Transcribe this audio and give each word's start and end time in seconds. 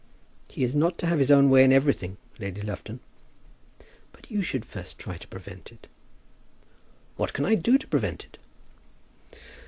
"He 0.47 0.63
is 0.63 0.75
not 0.75 0.97
to 0.97 1.05
have 1.05 1.19
his 1.19 1.31
own 1.31 1.51
way 1.51 1.63
in 1.63 1.71
everything, 1.71 2.17
Lady 2.39 2.63
Lufton." 2.63 3.01
"But 4.11 4.31
you 4.31 4.41
should 4.41 4.65
first 4.65 4.97
try 4.97 5.15
to 5.17 5.27
prevent 5.27 5.71
it." 5.71 5.85
"What 7.17 7.33
can 7.33 7.45
I 7.45 7.53
do 7.53 7.77
to 7.77 7.85
prevent 7.87 8.25
it?" 8.25 8.39